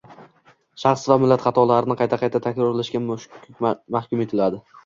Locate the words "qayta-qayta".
2.01-2.43